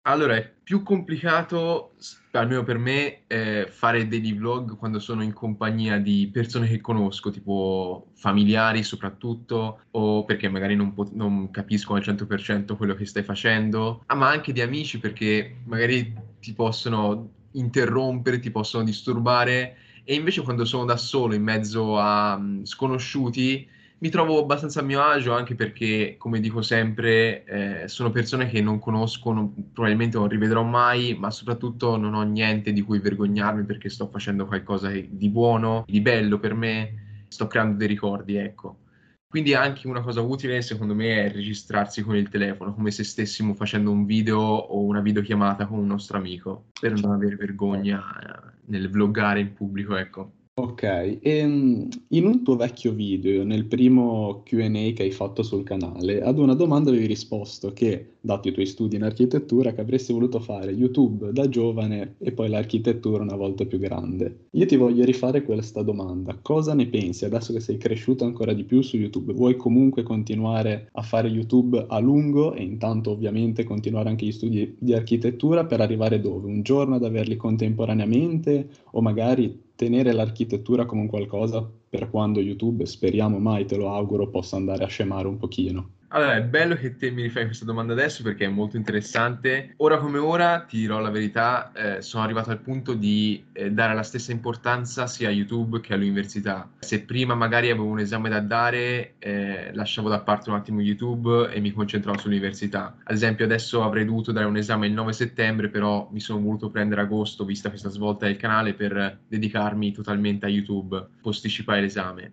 Allora, 0.04 0.34
è 0.34 0.52
più 0.64 0.82
complicato, 0.82 1.94
almeno 2.32 2.64
per 2.64 2.76
me, 2.76 3.22
eh, 3.28 3.68
fare 3.70 4.08
degli 4.08 4.34
vlog 4.34 4.76
quando 4.76 4.98
sono 4.98 5.22
in 5.22 5.32
compagnia 5.32 5.98
di 5.98 6.28
persone 6.32 6.66
che 6.66 6.80
conosco, 6.80 7.30
tipo 7.30 8.08
familiari 8.14 8.82
soprattutto, 8.82 9.82
o 9.92 10.24
perché 10.24 10.48
magari 10.48 10.74
non, 10.74 10.92
pot- 10.92 11.12
non 11.12 11.52
capisco 11.52 11.94
al 11.94 12.02
100% 12.02 12.76
quello 12.76 12.94
che 12.94 13.06
stai 13.06 13.22
facendo, 13.22 14.02
ah, 14.06 14.16
ma 14.16 14.28
anche 14.28 14.52
di 14.52 14.60
amici 14.60 14.98
perché 14.98 15.58
magari 15.66 16.12
ti 16.40 16.52
possono 16.52 17.30
interrompere, 17.52 18.40
ti 18.40 18.50
possono 18.50 18.82
disturbare, 18.82 19.76
e 20.02 20.14
invece 20.14 20.42
quando 20.42 20.64
sono 20.64 20.84
da 20.84 20.96
solo 20.96 21.34
in 21.34 21.44
mezzo 21.44 21.96
a 21.96 22.36
mm, 22.36 22.64
sconosciuti 22.64 23.68
mi 24.02 24.08
trovo 24.10 24.40
abbastanza 24.40 24.80
a 24.80 24.82
mio 24.82 25.00
agio 25.00 25.32
anche 25.32 25.54
perché, 25.54 26.16
come 26.18 26.40
dico 26.40 26.60
sempre, 26.60 27.44
eh, 27.44 27.88
sono 27.88 28.10
persone 28.10 28.48
che 28.48 28.60
non 28.60 28.80
conosco, 28.80 29.32
non- 29.32 29.70
probabilmente 29.72 30.18
non 30.18 30.26
rivedrò 30.26 30.64
mai, 30.64 31.16
ma 31.16 31.30
soprattutto 31.30 31.96
non 31.96 32.14
ho 32.14 32.22
niente 32.24 32.72
di 32.72 32.82
cui 32.82 32.98
vergognarmi 32.98 33.62
perché 33.64 33.88
sto 33.88 34.08
facendo 34.08 34.46
qualcosa 34.46 34.90
di 34.90 35.28
buono, 35.28 35.84
di 35.86 36.00
bello 36.00 36.40
per 36.40 36.54
me, 36.54 37.24
sto 37.28 37.46
creando 37.46 37.76
dei 37.76 37.86
ricordi, 37.86 38.34
ecco. 38.34 38.80
Quindi 39.28 39.54
anche 39.54 39.86
una 39.86 40.00
cosa 40.02 40.20
utile, 40.20 40.62
secondo 40.62 40.94
me, 40.96 41.24
è 41.24 41.30
registrarsi 41.32 42.02
con 42.02 42.16
il 42.16 42.28
telefono, 42.28 42.74
come 42.74 42.90
se 42.90 43.04
stessimo 43.04 43.54
facendo 43.54 43.92
un 43.92 44.04
video 44.04 44.40
o 44.40 44.82
una 44.82 45.00
videochiamata 45.00 45.66
con 45.66 45.78
un 45.78 45.86
nostro 45.86 46.18
amico, 46.18 46.66
per 46.80 47.00
non 47.00 47.12
avere 47.12 47.36
vergogna 47.36 48.02
eh, 48.18 48.52
nel 48.66 48.90
vloggare 48.90 49.38
in 49.38 49.52
pubblico, 49.54 49.96
ecco. 49.96 50.32
Ok, 50.54 50.82
e 51.22 51.46
mm, 51.46 51.88
in 52.08 52.26
un 52.26 52.42
tuo 52.44 52.56
vecchio 52.56 52.92
video, 52.92 53.42
nel 53.42 53.64
primo 53.64 54.42
Q&A 54.44 54.92
che 54.92 55.04
hai 55.04 55.10
fatto 55.10 55.42
sul 55.42 55.62
canale, 55.64 56.20
ad 56.20 56.38
una 56.38 56.52
domanda 56.52 56.90
avevi 56.90 57.06
risposto 57.06 57.72
che, 57.72 58.16
dati 58.20 58.48
i 58.48 58.52
tuoi 58.52 58.66
studi 58.66 58.96
in 58.96 59.02
architettura, 59.02 59.72
che 59.72 59.80
avresti 59.80 60.12
voluto 60.12 60.40
fare 60.40 60.70
YouTube 60.72 61.32
da 61.32 61.48
giovane 61.48 62.16
e 62.18 62.32
poi 62.32 62.50
l'architettura 62.50 63.22
una 63.22 63.34
volta 63.34 63.64
più 63.64 63.78
grande. 63.78 64.48
Io 64.50 64.66
ti 64.66 64.76
voglio 64.76 65.06
rifare 65.06 65.42
questa 65.42 65.80
domanda. 65.82 66.38
Cosa 66.42 66.74
ne 66.74 66.86
pensi 66.86 67.24
adesso 67.24 67.54
che 67.54 67.60
sei 67.60 67.78
cresciuto 67.78 68.26
ancora 68.26 68.52
di 68.52 68.64
più 68.64 68.82
su 68.82 68.98
YouTube? 68.98 69.32
Vuoi 69.32 69.56
comunque 69.56 70.02
continuare 70.02 70.90
a 70.92 71.00
fare 71.00 71.28
YouTube 71.28 71.86
a 71.88 71.98
lungo 71.98 72.52
e 72.52 72.62
intanto 72.62 73.10
ovviamente 73.12 73.64
continuare 73.64 74.10
anche 74.10 74.26
gli 74.26 74.32
studi 74.32 74.76
di 74.78 74.92
architettura 74.92 75.64
per 75.64 75.80
arrivare 75.80 76.20
dove? 76.20 76.46
Un 76.46 76.60
giorno 76.60 76.96
ad 76.96 77.04
averli 77.04 77.36
contemporaneamente 77.36 78.68
o 78.90 79.00
magari 79.00 79.70
tenere 79.82 80.12
l'architettura 80.12 80.86
come 80.86 81.00
un 81.00 81.08
qualcosa 81.08 81.68
per 81.88 82.08
quando 82.08 82.38
YouTube, 82.40 82.86
speriamo 82.86 83.40
mai, 83.40 83.64
te 83.64 83.76
lo 83.76 83.92
auguro, 83.92 84.28
possa 84.28 84.54
andare 84.54 84.84
a 84.84 84.86
scemare 84.86 85.26
un 85.26 85.38
pochino. 85.38 85.94
Allora, 86.14 86.36
è 86.36 86.42
bello 86.42 86.74
che 86.74 86.96
te 86.96 87.10
mi 87.10 87.22
rifai 87.22 87.46
questa 87.46 87.64
domanda 87.64 87.94
adesso 87.94 88.22
perché 88.22 88.44
è 88.44 88.48
molto 88.48 88.76
interessante. 88.76 89.72
Ora 89.78 89.96
come 89.96 90.18
ora, 90.18 90.60
ti 90.60 90.76
dirò 90.76 90.98
la 90.98 91.08
verità, 91.08 91.72
eh, 91.72 92.02
sono 92.02 92.22
arrivato 92.22 92.50
al 92.50 92.60
punto 92.60 92.92
di 92.92 93.42
eh, 93.54 93.70
dare 93.70 93.94
la 93.94 94.02
stessa 94.02 94.30
importanza 94.30 95.06
sia 95.06 95.28
a 95.28 95.30
YouTube 95.30 95.80
che 95.80 95.94
all'università. 95.94 96.68
Se 96.80 97.04
prima 97.04 97.34
magari 97.34 97.70
avevo 97.70 97.86
un 97.86 97.98
esame 97.98 98.28
da 98.28 98.40
dare, 98.40 99.14
eh, 99.20 99.70
lasciavo 99.72 100.10
da 100.10 100.20
parte 100.20 100.50
un 100.50 100.56
attimo 100.56 100.82
YouTube 100.82 101.50
e 101.50 101.60
mi 101.60 101.72
concentravo 101.72 102.18
sull'università. 102.18 102.94
Ad 103.04 103.14
esempio, 103.14 103.46
adesso 103.46 103.82
avrei 103.82 104.04
dovuto 104.04 104.32
dare 104.32 104.44
un 104.44 104.58
esame 104.58 104.88
il 104.88 104.92
9 104.92 105.14
settembre, 105.14 105.70
però 105.70 106.10
mi 106.12 106.20
sono 106.20 106.42
voluto 106.42 106.68
prendere 106.68 107.00
agosto, 107.00 107.46
vista 107.46 107.70
questa 107.70 107.88
svolta 107.88 108.26
del 108.26 108.36
canale, 108.36 108.74
per 108.74 109.20
dedicarmi 109.26 109.92
totalmente 109.92 110.44
a 110.44 110.50
YouTube, 110.50 111.06
posticipare 111.22 111.80
l'esame. 111.80 112.32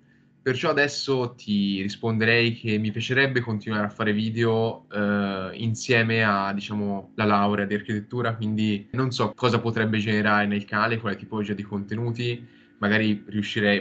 Perciò 0.50 0.72
adesso 0.72 1.36
ti 1.36 1.79
risponderei 1.84 2.56
che 2.56 2.79
mi 2.79 2.89
piacerebbe 2.89 3.39
continuare 3.39 3.86
a 3.86 3.89
fare 3.89 4.13
video 4.13 4.88
eh, 4.91 5.51
insieme 5.53 6.24
a, 6.24 6.51
diciamo, 6.53 7.12
la 7.13 7.25
laurea 7.25 7.65
di 7.65 7.75
architettura, 7.75 8.36
quindi 8.36 8.88
non 8.94 9.12
so 9.12 9.32
cosa 9.36 9.60
potrebbe 9.60 10.00
generare 10.00 10.48
nel 10.48 10.65
canale, 10.65 11.00
quale 11.00 11.18
tipologia 11.18 11.53
di 11.53 11.62
contenuti, 11.62 12.44
magari 12.79 13.18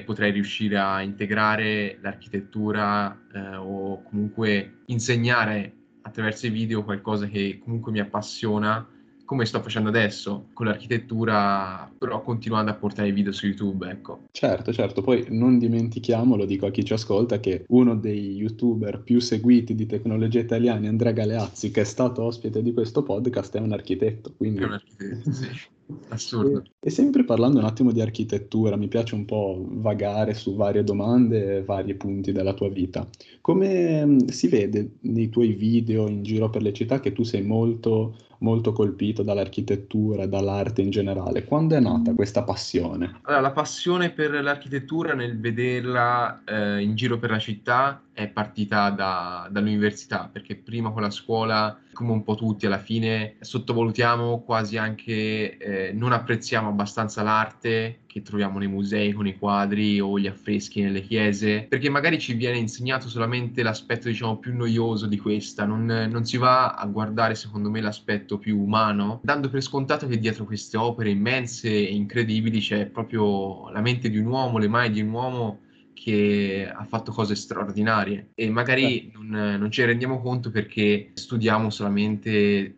potrei 0.04 0.30
riuscire 0.30 0.76
a 0.76 1.00
integrare 1.00 2.00
l'architettura 2.02 3.18
eh, 3.32 3.56
o 3.56 4.02
comunque 4.02 4.80
insegnare 4.88 5.72
attraverso 6.02 6.48
i 6.48 6.50
video 6.50 6.84
qualcosa 6.84 7.26
che 7.28 7.60
comunque 7.64 7.92
mi 7.92 8.00
appassiona 8.00 8.86
come 9.28 9.44
sto 9.44 9.60
facendo 9.60 9.90
adesso 9.90 10.46
con 10.54 10.64
l'architettura, 10.64 11.92
però 11.98 12.22
continuando 12.22 12.70
a 12.70 12.74
portare 12.74 13.08
i 13.08 13.12
video 13.12 13.30
su 13.30 13.44
YouTube, 13.44 13.86
ecco. 13.86 14.20
Certo, 14.30 14.72
certo, 14.72 15.02
poi 15.02 15.26
non 15.28 15.58
dimentichiamo, 15.58 16.34
lo 16.34 16.46
dico 16.46 16.64
a 16.64 16.70
chi 16.70 16.82
ci 16.82 16.94
ascolta, 16.94 17.38
che 17.38 17.66
uno 17.68 17.94
dei 17.94 18.36
youtuber 18.36 19.02
più 19.02 19.20
seguiti 19.20 19.74
di 19.74 19.84
tecnologia 19.84 20.40
italiani, 20.40 20.88
Andrea 20.88 21.12
Galeazzi, 21.12 21.70
che 21.70 21.82
è 21.82 21.84
stato 21.84 22.22
ospite 22.22 22.62
di 22.62 22.72
questo 22.72 23.02
podcast, 23.02 23.54
è 23.54 23.60
un 23.60 23.72
architetto, 23.72 24.32
quindi... 24.34 24.60
È 24.60 24.64
un 24.64 24.72
architetto, 24.72 25.30
sì. 25.30 25.46
Assurdo. 26.08 26.62
E, 26.62 26.70
e 26.80 26.90
sempre 26.90 27.24
parlando 27.24 27.58
un 27.58 27.64
attimo 27.66 27.92
di 27.92 28.00
architettura, 28.00 28.76
mi 28.76 28.88
piace 28.88 29.14
un 29.14 29.26
po' 29.26 29.62
vagare 29.68 30.32
su 30.32 30.54
varie 30.54 30.84
domande 30.84 31.56
e 31.56 31.64
vari 31.64 31.94
punti 31.96 32.32
della 32.32 32.54
tua 32.54 32.70
vita. 32.70 33.06
Come 33.42 34.06
mh, 34.06 34.26
si 34.28 34.48
vede 34.48 34.92
nei 35.00 35.28
tuoi 35.28 35.52
video 35.52 36.08
in 36.08 36.22
giro 36.22 36.48
per 36.48 36.62
le 36.62 36.72
città 36.72 37.00
che 37.00 37.12
tu 37.12 37.24
sei 37.24 37.42
molto, 37.42 38.16
molto 38.38 38.72
colpito 38.72 39.22
dall'architettura, 39.22 40.26
dall'arte 40.26 40.82
in 40.82 40.90
generale? 40.90 41.44
Quando 41.44 41.76
è 41.76 41.80
nata 41.80 42.14
questa 42.14 42.42
passione? 42.42 43.20
Allora, 43.22 43.42
la 43.42 43.50
passione 43.52 44.10
per 44.10 44.30
l'architettura 44.42 45.14
nel 45.14 45.38
vederla 45.38 46.42
eh, 46.44 46.80
in 46.80 46.94
giro 46.94 47.18
per 47.18 47.30
la 47.30 47.38
città 47.38 48.02
è 48.12 48.28
partita 48.28 48.90
da- 48.90 49.48
dall'università, 49.50 50.28
perché 50.30 50.56
prima 50.56 50.90
con 50.90 51.02
la 51.02 51.10
scuola, 51.10 51.78
come 51.98 52.12
un 52.12 52.22
po' 52.22 52.36
tutti 52.36 52.64
alla 52.64 52.78
fine, 52.78 53.34
sottovalutiamo 53.40 54.44
quasi 54.44 54.76
anche, 54.76 55.58
eh, 55.58 55.92
non 55.92 56.12
apprezziamo 56.12 56.68
abbastanza 56.68 57.24
l'arte 57.24 58.02
che 58.06 58.22
troviamo 58.22 58.60
nei 58.60 58.68
musei 58.68 59.12
con 59.12 59.26
i 59.26 59.36
quadri 59.36 59.98
o 59.98 60.16
gli 60.16 60.28
affreschi 60.28 60.80
nelle 60.80 61.00
chiese, 61.00 61.66
perché 61.68 61.90
magari 61.90 62.20
ci 62.20 62.34
viene 62.34 62.56
insegnato 62.56 63.08
solamente 63.08 63.64
l'aspetto 63.64 64.06
diciamo 64.06 64.36
più 64.36 64.54
noioso 64.54 65.06
di 65.06 65.18
questa, 65.18 65.64
non, 65.64 65.86
non 65.86 66.24
si 66.24 66.36
va 66.36 66.74
a 66.74 66.86
guardare 66.86 67.34
secondo 67.34 67.68
me 67.68 67.80
l'aspetto 67.80 68.38
più 68.38 68.60
umano, 68.60 69.18
dando 69.24 69.50
per 69.50 69.60
scontato 69.60 70.06
che 70.06 70.20
dietro 70.20 70.44
queste 70.44 70.76
opere 70.76 71.10
immense 71.10 71.68
e 71.68 71.92
incredibili 71.92 72.60
c'è 72.60 72.86
proprio 72.86 73.70
la 73.70 73.80
mente 73.80 74.08
di 74.08 74.18
un 74.18 74.26
uomo, 74.26 74.58
le 74.58 74.68
mani 74.68 74.90
di 74.90 75.00
un 75.00 75.10
uomo 75.10 75.58
che 76.00 76.70
ha 76.72 76.84
fatto 76.84 77.10
cose 77.10 77.34
straordinarie 77.34 78.28
e 78.34 78.48
magari 78.50 79.10
non, 79.12 79.26
non 79.26 79.68
ne 79.76 79.84
rendiamo 79.84 80.20
conto 80.20 80.50
perché 80.50 81.10
studiamo 81.14 81.70
solamente 81.70 82.72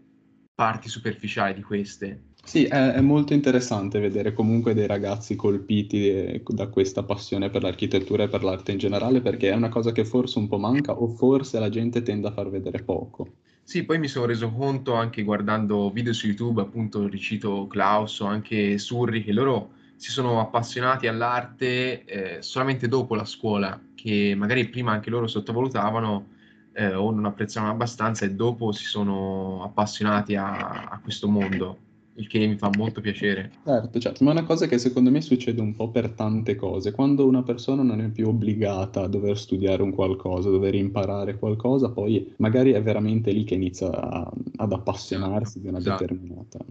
parti 0.55 0.89
superficiali 0.89 1.55
di 1.55 1.63
queste. 1.63 2.23
Sì, 2.43 2.65
è, 2.65 2.93
è, 2.93 3.01
molto 3.03 3.35
interessante 3.35 4.01
vedere 4.01 4.33
comunque 4.33 4.73
dei 4.73 4.87
ragazzi 4.87 5.37
colpiti 5.37 6.09
eh, 6.09 6.43
da 6.47 6.69
questa 6.69 7.03
passione 7.03 7.51
per 7.51 7.63
l'architettura 7.63 8.23
e 8.23 8.29
per 8.29 8.43
l'arte 8.43 8.73
in 8.73 8.79
generale, 8.79 9.21
perché 9.21 9.51
è 9.51 9.55
una 9.55 9.69
cosa 9.69 9.93
che 9.93 10.07
forse 10.07 10.39
un 10.39 10.49
po' 10.49 10.59
manca 10.59 10.93
o 10.93 11.09
forse 11.09 11.59
la 11.59 11.69
gente 11.69 12.03
tende 12.03 12.29
a 12.29 12.33
far 12.33 12.49
vedere 12.49 12.83
poco. 12.83 13.29
Sì, 13.63 13.85
poi 13.85 13.99
mi 13.99 14.09
sono 14.09 14.25
reso 14.25 14.51
conto 14.51 14.95
anche 14.95 15.23
guardando 15.23 15.91
video 15.91 16.15
su 16.15 16.27
YouTube, 16.27 16.63
appunto 16.63 17.07
ricito 17.07 17.67
Klaus 17.67 18.19
o 18.21 18.25
anche 18.25 18.79
Surri, 18.79 19.23
che 19.23 19.33
loro 19.33 19.73
si 20.01 20.11
sono 20.11 20.41
appassionati 20.41 21.07
all'arte 21.07 22.07
eh, 22.07 22.41
solamente 22.41 22.89
dopo 22.89 23.15
la 23.15 23.27
scuola, 23.27 23.79
che 23.95 24.33
magari 24.35 24.67
prima 24.71 24.93
anche 24.93 25.11
loro 25.11 25.27
sottovalutavano 25.27 26.27
eh, 26.73 26.95
o 26.95 27.11
non 27.11 27.27
apprezzavano 27.27 27.71
abbastanza 27.71 28.25
e 28.25 28.31
dopo 28.31 28.73
si 28.73 28.85
sono 28.85 29.63
appassionati 29.63 30.37
a, 30.37 30.89
a 30.89 31.01
questo 31.03 31.29
mondo 31.29 31.77
il 32.15 32.27
che 32.29 32.47
mi 32.47 32.57
fa 32.57 32.71
molto 32.75 33.03
piacere. 33.03 33.51
Certo, 33.63 33.99
certo, 33.99 34.25
ma 34.25 34.31
è 34.31 34.33
una 34.33 34.45
cosa 34.45 34.67
che 34.67 34.79
secondo 34.79 35.11
me 35.11 35.21
succede 35.21 35.61
un 35.61 35.77
po' 35.77 35.91
per 35.91 36.13
tante 36.13 36.57
cose. 36.57 36.93
Quando 36.93 37.27
una 37.27 37.43
persona 37.43 37.83
non 37.83 38.01
è 38.01 38.09
più 38.09 38.29
obbligata 38.29 39.03
a 39.03 39.07
dover 39.07 39.37
studiare 39.37 39.83
un 39.83 39.93
qualcosa, 39.93 40.49
a 40.49 40.53
dover 40.53 40.77
imparare 40.77 41.39
qualcosa, 41.39 41.91
poi 41.91 42.33
magari 42.39 42.73
è 42.73 42.83
veramente 42.83 43.33
lì 43.33 43.45
che 43.45 43.55
inizia 43.55 43.91
a, 43.91 44.31
ad 44.57 44.73
appassionarsi 44.73 45.59
esatto, 45.59 45.61
di 45.61 45.69
una 45.69 45.79
esatto. 45.79 46.65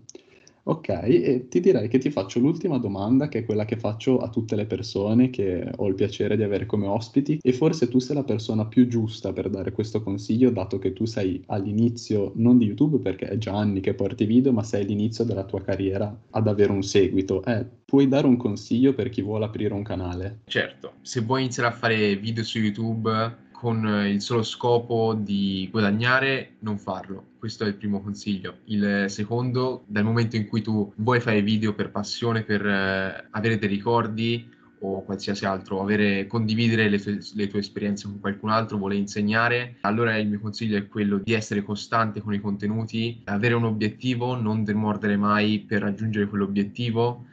Ok, 0.64 0.90
e 0.90 1.48
ti 1.50 1.60
direi 1.60 1.88
che 1.88 1.98
ti 1.98 2.12
faccio 2.12 2.40
l'ultima 2.40 2.78
domanda, 2.78 3.28
che 3.28 3.40
è 3.40 3.46
quella 3.46 3.66
che 3.66 3.78
faccio 3.78 4.20
a 4.20 4.30
tutte 4.30 4.56
le 4.56 4.66
persone 4.66 5.30
che 5.30 5.70
ho 5.76 5.88
il 5.88 5.96
piacere 5.96 6.36
di 6.36 6.44
avere 6.44 6.66
come 6.66 6.88
ospiti, 6.88 7.40
e 7.42 7.54
forse 7.54 7.88
tu 7.88 8.00
sei 8.00 8.16
la 8.16 8.24
persona 8.24 8.66
più 8.66 8.88
giusta 8.88 9.34
per 9.34 9.50
dare 9.50 9.72
questo 9.72 10.04
consiglio, 10.04 10.52
dato 10.52 10.78
che 10.78 10.94
tu 10.94 11.06
sei 11.06 11.42
all'inizio 11.48 12.34
non 12.36 12.58
di 12.58 12.66
YouTube, 12.66 13.00
perché 13.00 13.28
è 13.28 13.38
già 13.38 13.54
anni 13.54 13.80
che 13.80 13.94
porti 13.94 14.26
video, 14.26 14.52
ma 14.52 14.64
sei 14.64 14.84
all'inizio 14.84 15.24
della 15.24 15.44
tua 15.44 15.62
carriera 15.62 16.16
ad 16.32 16.48
avere 16.48 16.72
un 16.72 16.84
seguito. 16.84 17.44
Eh, 17.46 17.66
puoi 17.86 18.08
dare 18.08 18.28
un 18.28 18.38
consiglio 18.38 18.94
per 18.94 19.10
chi 19.10 19.22
vuole 19.22 19.46
aprire 19.46 19.74
un 19.74 19.84
canale? 19.84 20.40
Certo, 20.46 20.94
se 21.02 21.22
vuoi 21.22 21.42
iniziare 21.42 21.70
a 21.70 21.72
fare 21.74 22.16
video 22.18 22.44
su 22.44 22.60
YouTube 22.60 23.48
con 23.60 23.86
il 24.08 24.22
solo 24.22 24.42
scopo 24.42 25.14
di 25.14 25.68
guadagnare, 25.70 26.56
non 26.60 26.78
farlo. 26.78 27.32
Questo 27.40 27.66
è 27.66 27.68
il 27.68 27.76
primo 27.76 28.02
consiglio. 28.02 28.60
Il 28.66 29.08
secondo, 29.10 29.84
dal 29.86 30.06
momento 30.06 30.38
in 30.38 30.48
cui 30.48 30.62
tu 30.62 30.90
vuoi 30.96 31.20
fare 31.20 31.42
video 31.42 31.74
per 31.74 31.92
passione, 31.92 32.44
per 32.44 32.66
eh, 32.66 33.28
avere 33.32 33.58
dei 33.58 33.68
ricordi 33.68 34.50
o 34.80 35.04
qualsiasi 35.04 35.44
altro, 35.44 35.82
avere, 35.82 36.26
condividere 36.26 36.88
le 36.88 37.02
tue, 37.02 37.20
le 37.34 37.48
tue, 37.48 37.60
esperienze 37.60 38.08
con 38.08 38.22
qualcun 38.22 38.50
altro, 38.50 38.78
vuole 38.78 38.96
insegnare, 38.96 39.76
allora 39.82 40.16
il 40.16 40.30
mio 40.30 40.40
consiglio 40.40 40.78
è 40.78 40.88
quello 40.88 41.18
di 41.18 41.34
essere 41.34 41.62
costante 41.62 42.22
con 42.22 42.34
i 42.34 42.40
contenuti, 42.40 43.20
avere 43.26 43.56
un 43.56 43.66
obiettivo, 43.66 44.40
non 44.40 44.64
demordere 44.64 45.18
mai 45.18 45.60
per 45.60 45.82
raggiungere 45.82 46.28
quell'obiettivo 46.28 47.26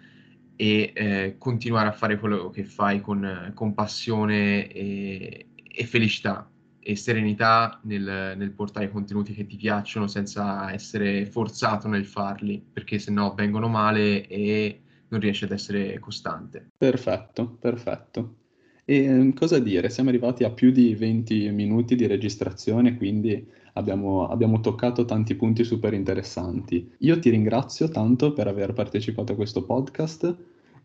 e 0.56 0.90
eh, 0.92 1.36
continuare 1.38 1.86
a 1.86 1.92
fare 1.92 2.18
quello 2.18 2.50
che 2.50 2.64
fai 2.64 3.00
con, 3.00 3.52
con 3.54 3.74
passione 3.74 4.66
e, 4.72 5.46
e 5.76 5.84
felicità 5.84 6.50
e 6.80 6.96
serenità 6.96 7.80
nel, 7.82 8.34
nel, 8.36 8.52
portare 8.52 8.90
contenuti 8.90 9.34
che 9.34 9.44
ti 9.44 9.56
piacciono 9.56 10.06
senza 10.06 10.72
essere 10.72 11.26
forzato 11.26 11.88
nel 11.88 12.06
farli, 12.06 12.64
perché 12.72 12.98
se 13.00 13.10
no 13.10 13.34
vengono 13.34 13.66
male 13.66 14.26
e 14.28 14.80
non 15.08 15.20
riesci 15.20 15.44
ad 15.44 15.50
essere 15.50 15.98
costante. 15.98 16.68
Perfetto, 16.78 17.56
perfetto. 17.60 18.36
E 18.84 19.02
ehm, 19.02 19.32
cosa 19.34 19.58
dire? 19.58 19.90
Siamo 19.90 20.10
arrivati 20.10 20.44
a 20.44 20.50
più 20.50 20.70
di 20.70 20.94
20 20.94 21.50
minuti 21.50 21.96
di 21.96 22.06
registrazione, 22.06 22.96
quindi 22.96 23.44
abbiamo, 23.72 24.28
abbiamo 24.28 24.60
toccato 24.60 25.04
tanti 25.04 25.34
punti 25.34 25.64
super 25.64 25.92
interessanti. 25.92 26.88
Io 26.98 27.18
ti 27.18 27.30
ringrazio 27.30 27.88
tanto 27.88 28.32
per 28.32 28.46
aver 28.46 28.72
partecipato 28.72 29.32
a 29.32 29.36
questo 29.36 29.64
podcast 29.64 30.36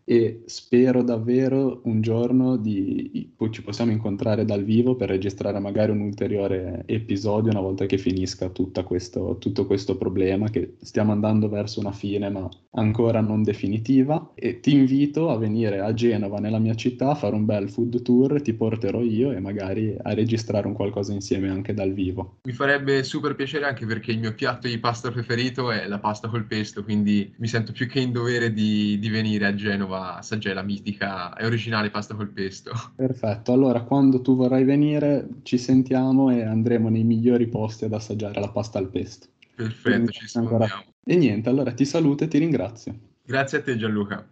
e 0.04 0.42
spero 0.46 1.02
davvero 1.02 1.80
un 1.84 2.00
giorno 2.00 2.56
di, 2.56 3.32
ci 3.50 3.62
possiamo 3.62 3.92
incontrare 3.92 4.44
dal 4.44 4.64
vivo 4.64 4.96
per 4.96 5.08
registrare 5.08 5.58
magari 5.60 5.92
un 5.92 6.00
ulteriore 6.00 6.82
episodio 6.86 7.50
una 7.50 7.60
volta 7.60 7.86
che 7.86 7.98
finisca 7.98 8.50
questo, 8.82 9.36
tutto 9.38 9.66
questo 9.66 9.96
problema 9.96 10.50
che 10.50 10.76
stiamo 10.80 11.12
andando 11.12 11.48
verso 11.48 11.80
una 11.80 11.92
fine 11.92 12.30
ma 12.30 12.48
ancora 12.74 13.20
non 13.20 13.42
definitiva 13.42 14.32
e 14.34 14.60
ti 14.60 14.72
invito 14.74 15.30
a 15.30 15.36
venire 15.36 15.80
a 15.80 15.92
Genova 15.94 16.38
nella 16.38 16.58
mia 16.58 16.74
città 16.74 17.10
a 17.10 17.14
fare 17.14 17.34
un 17.34 17.44
bel 17.44 17.70
food 17.70 18.02
tour, 18.02 18.40
ti 18.42 18.54
porterò 18.54 19.00
io 19.02 19.32
e 19.32 19.40
magari 19.40 19.96
a 20.00 20.14
registrare 20.14 20.66
un 20.66 20.72
qualcosa 20.72 21.12
insieme 21.12 21.48
anche 21.48 21.74
dal 21.74 21.92
vivo. 21.92 22.38
Mi 22.44 22.52
farebbe 22.52 23.02
super 23.04 23.34
piacere 23.34 23.66
anche 23.66 23.86
perché 23.86 24.10
il 24.10 24.18
mio 24.18 24.34
piatto 24.34 24.66
di 24.66 24.78
pasta 24.78 25.10
preferito 25.10 25.70
è 25.70 25.86
la 25.86 25.98
pasta 25.98 26.28
col 26.28 26.44
pesto 26.44 26.82
quindi 26.82 27.32
mi 27.38 27.46
sento 27.46 27.72
più 27.72 27.86
che 27.86 28.00
in 28.00 28.12
dovere 28.12 28.52
di, 28.52 28.98
di 28.98 29.08
venire 29.08 29.46
a 29.46 29.54
Genova 29.54 29.92
nuova 29.92 30.22
Sagella 30.22 30.62
mitica 30.62 31.34
e 31.34 31.44
originale 31.44 31.90
pasta 31.90 32.14
col 32.14 32.30
pesto. 32.30 32.72
Perfetto, 32.96 33.52
allora 33.52 33.82
quando 33.82 34.20
tu 34.22 34.34
vorrai 34.34 34.64
venire 34.64 35.28
ci 35.42 35.58
sentiamo 35.58 36.30
e 36.30 36.42
andremo 36.42 36.88
nei 36.88 37.04
migliori 37.04 37.46
posti 37.48 37.84
ad 37.84 37.92
assaggiare 37.92 38.40
la 38.40 38.50
pasta 38.50 38.78
al 38.78 38.88
pesto. 38.88 39.31
Perfetto, 39.54 40.12
ci 40.12 40.28
spondiamo. 40.28 40.84
E 41.04 41.16
niente, 41.16 41.48
allora 41.48 41.72
ti 41.72 41.84
saluto 41.84 42.24
e 42.24 42.28
ti 42.28 42.38
ringrazio. 42.38 42.98
Grazie 43.24 43.58
a 43.58 43.62
te 43.62 43.76
Gianluca. 43.76 44.28